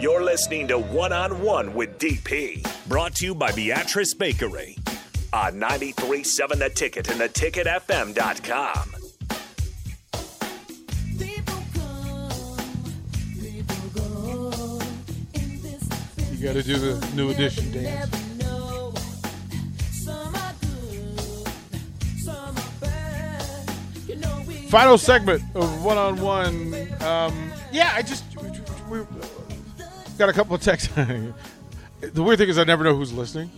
[0.00, 4.78] You're listening to One on One with DP, brought to you by Beatrice Bakery
[5.30, 8.94] on 93.7 The Ticket and theticketfm.com.
[16.32, 18.16] You got to do the new edition dance.
[24.70, 26.72] Final segment of one on one.
[27.70, 28.24] Yeah, I just
[28.88, 29.00] we,
[30.20, 30.92] got a couple of texts.
[32.00, 33.50] the weird thing is, I never know who's listening.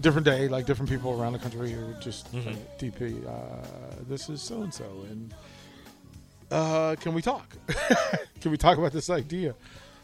[0.00, 2.38] Different day, like different people around the country who just uh,
[2.78, 3.26] DP.
[3.26, 3.66] Uh,
[4.08, 5.34] this is so and so, and
[6.52, 7.56] uh, can we talk?
[8.40, 9.54] can we talk about this idea?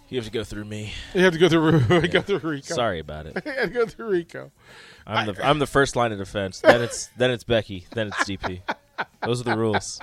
[0.09, 0.93] You have to go through me.
[1.15, 2.75] You have to go through go through Rico.
[2.75, 3.41] Sorry about it.
[3.45, 4.51] you have to go through Rico.
[5.07, 6.61] I'm the I'm the first line of defense.
[6.61, 7.87] Then it's then it's Becky.
[7.93, 8.63] Then it's DP.
[9.23, 10.01] Those are the rules.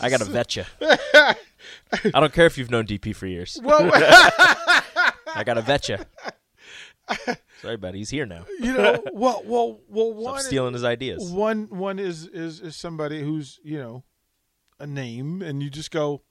[0.00, 0.64] I gotta vet you.
[0.82, 3.58] I don't care if you've known DP for years.
[3.62, 3.90] Well,
[5.34, 5.98] I gotta vet you.
[7.60, 7.98] Sorry, buddy.
[7.98, 8.44] He's here now.
[8.60, 10.12] you know, well, well, well.
[10.12, 11.30] Stop One stealing his ideas.
[11.30, 14.04] One one is is is somebody who's you know
[14.78, 16.22] a name, and you just go.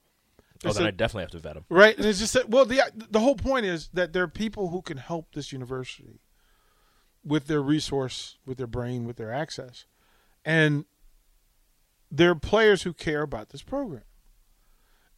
[0.66, 1.66] Oh, then a- I definitely have to vet him.
[1.70, 4.70] Right, and it's just that, well, the the whole point is that there are people
[4.70, 6.22] who can help this university
[7.23, 9.86] with their resource, with their brain, with their access,
[10.45, 10.86] and
[12.11, 14.03] there are players who care about this program.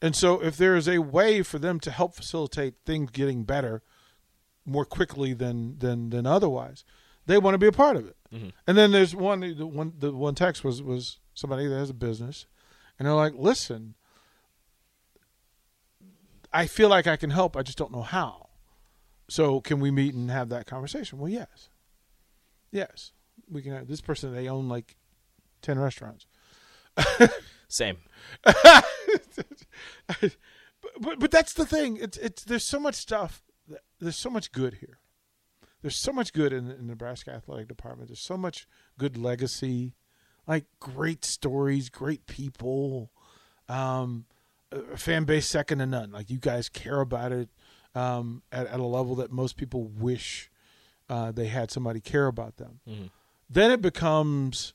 [0.01, 3.83] And so, if there is a way for them to help facilitate things getting better
[4.65, 6.83] more quickly than than than otherwise,
[7.27, 8.17] they want to be a part of it.
[8.33, 8.49] Mm-hmm.
[8.65, 11.93] And then there's one the one the one text was was somebody that has a
[11.95, 12.47] business,
[12.97, 13.95] and they're like, "Listen,
[16.51, 17.55] I feel like I can help.
[17.55, 18.49] I just don't know how.
[19.29, 21.19] So can we meet and have that conversation?
[21.19, 21.69] Well, yes,
[22.71, 23.13] yes,
[23.49, 23.73] we can.
[23.73, 24.97] Have, this person they own like
[25.61, 26.25] ten restaurants.
[27.67, 27.97] Same.
[30.21, 31.97] but, but but that's the thing.
[31.97, 33.43] It's it's there's so much stuff.
[33.67, 34.97] that- There's so much good here.
[35.81, 38.09] There's so much good in, in the Nebraska athletic department.
[38.09, 38.67] There's so much
[38.99, 39.95] good legacy,
[40.47, 43.09] like great stories, great people,
[43.67, 44.25] um,
[44.71, 46.11] a fan base second to none.
[46.11, 47.49] Like you guys care about it
[47.95, 50.51] um, at, at a level that most people wish
[51.09, 52.79] uh, they had somebody care about them.
[53.49, 54.73] Then it becomes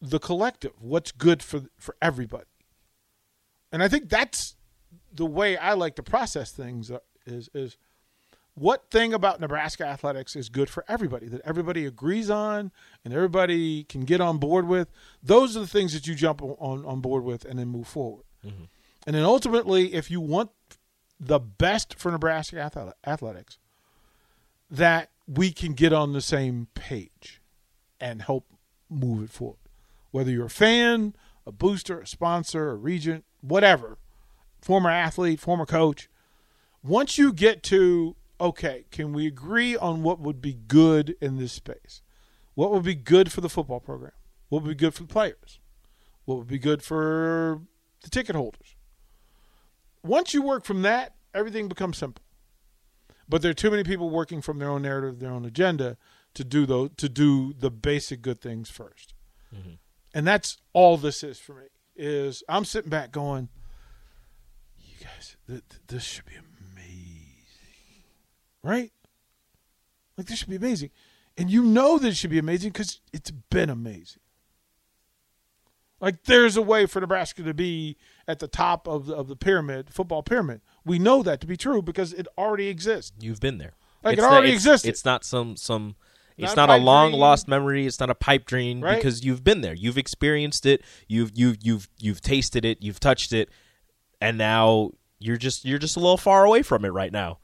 [0.00, 0.72] the collective.
[0.78, 2.44] What's good for for everybody.
[3.72, 4.56] And I think that's
[5.12, 7.76] the way I like to process things uh, is is
[8.54, 12.72] what thing about Nebraska athletics is good for everybody that everybody agrees on
[13.04, 14.90] and everybody can get on board with.
[15.22, 18.24] Those are the things that you jump on on board with and then move forward.
[19.06, 20.50] And then ultimately, if you want
[21.20, 22.70] the best for Nebraska
[23.06, 23.58] athletics,
[24.70, 27.40] that we can get on the same page
[28.00, 28.46] and help
[28.90, 29.58] move it forward.
[30.10, 31.14] Whether you're a fan,
[31.46, 33.98] a booster, a sponsor, a regent, whatever,
[34.60, 36.08] former athlete, former coach,
[36.82, 41.52] once you get to, okay, can we agree on what would be good in this
[41.52, 42.02] space?
[42.54, 44.12] What would be good for the football program?
[44.48, 45.60] What would be good for the players?
[46.24, 47.62] What would be good for
[48.02, 48.76] the ticket holders?
[50.02, 52.24] Once you work from that, everything becomes simple.
[53.28, 55.96] But there are too many people working from their own narrative, their own agenda
[56.34, 59.14] to do those to do the basic good things 1st
[59.54, 59.70] mm-hmm.
[60.14, 61.66] And that's all this is for me.
[62.00, 63.48] Is I'm sitting back going,
[64.78, 68.04] you guys, th- th- this should be amazing,
[68.62, 68.92] right?
[70.16, 70.90] Like this should be amazing,
[71.36, 74.20] and you know this should be amazing because it's been amazing.
[76.00, 77.96] Like there's a way for Nebraska to be
[78.28, 80.60] at the top of the, of the pyramid, football pyramid.
[80.84, 83.12] We know that to be true because it already exists.
[83.20, 83.74] You've been there.
[84.04, 84.88] Like, it It's not- already it's- existed.
[84.90, 85.96] It's not some some.
[86.38, 87.20] It's Not not, a long dream.
[87.20, 87.84] lost memory.
[87.86, 88.96] It's not a pipe dream Right.
[88.96, 89.74] because you've been there.
[89.74, 90.82] You've experienced it.
[91.08, 92.80] You've you've you've you've tasted it.
[92.80, 93.50] You've touched it,
[94.20, 97.38] and now you're just you're just a little far away from it right now.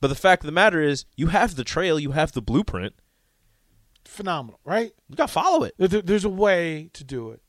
[0.00, 1.98] But the fact of the matter is, you have the trail.
[1.98, 2.94] You have the blueprint.
[4.04, 4.92] Phenomenal, right?
[5.08, 5.74] You got to follow it.
[5.78, 7.40] There's a way to do it,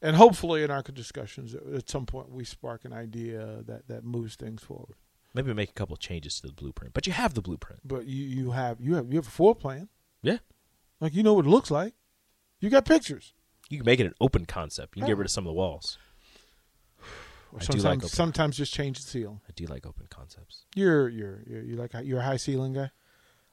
[0.00, 4.04] and hopefully, in our discussions, uh, at some point, we spark an idea that that
[4.04, 4.94] moves things forward.
[5.34, 7.82] Maybe make a couple of changes to the blueprint, but you have the blueprint.
[7.84, 9.88] But you you have you have you have a floor plan,
[10.22, 10.38] Yeah,
[11.00, 11.94] like you know what it looks like.
[12.60, 13.32] You got pictures.
[13.70, 14.96] you can make it an open concept.
[14.96, 15.14] You can Yeah.
[15.14, 15.96] get rid of some of the walls.
[17.58, 19.40] I do like open- sometimes just change the ceiling.
[19.48, 20.64] I do like open concepts.
[20.76, 22.90] You're you're you're, you like you're a high ceiling guy.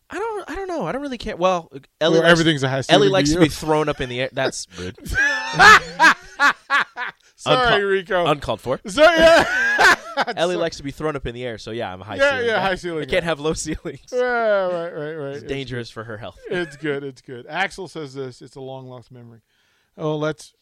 [0.10, 0.50] I don't.
[0.50, 0.86] I don't know.
[0.86, 1.36] I don't really care.
[1.36, 1.70] Well,
[2.00, 2.20] Ellie.
[2.20, 3.02] Likes, everything's a high ceiling.
[3.02, 3.42] Ellie likes to you.
[3.42, 4.30] be thrown up in the air.
[4.32, 4.96] That's good.
[7.36, 8.26] Sorry, unca- Rico.
[8.26, 8.80] Uncalled for.
[8.88, 9.44] Sorry, yeah.
[10.36, 11.58] Ellie likes to be thrown up in the air.
[11.58, 12.46] So yeah, I'm a high Yeah, ceiling.
[12.48, 12.62] yeah, guy.
[12.62, 14.08] high ceiling I can't have low ceilings.
[14.12, 15.36] Yeah, right, right, right.
[15.36, 16.38] It's dangerous for her health.
[16.50, 17.04] It's good.
[17.04, 17.46] It's good.
[17.48, 18.42] Axel says this.
[18.42, 19.42] It's a long lost memory.
[19.98, 20.54] Oh, let's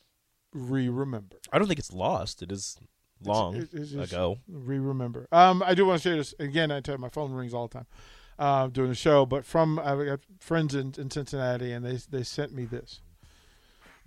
[0.54, 1.38] re-remember.
[1.52, 2.42] I don't think it's lost.
[2.42, 2.78] It is
[3.24, 4.38] long It's- it's just- ago.
[4.48, 5.28] Re-remember.
[5.32, 6.72] Um, I do want to share this again.
[6.72, 7.88] I tell you, my phone rings all the time
[8.40, 9.26] uh, during the show.
[9.26, 13.02] But from I've got friends in, in Cincinnati, and they they sent me this.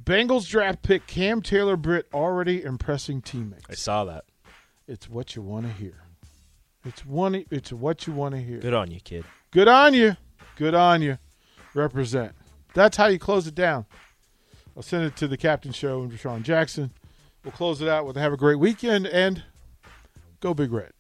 [0.02, 3.64] Bengals draft pick Cam Taylor Britt already impressing teammates.
[3.69, 4.25] I saw that.
[4.88, 6.02] It's what you want to hear.
[6.85, 7.44] It's one.
[7.50, 8.58] It's what you want to hear.
[8.58, 9.25] Good on you, kid.
[9.50, 10.17] Good on you.
[10.56, 11.19] Good on you.
[11.75, 12.32] Represent.
[12.73, 13.85] That's how you close it down.
[14.75, 16.93] I'll send it to the captain show and Deshaun Jackson.
[17.44, 19.43] We'll close it out with have a great weekend and
[20.40, 20.93] go Big Red.